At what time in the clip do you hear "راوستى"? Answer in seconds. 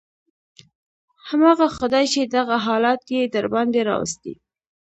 3.89-4.33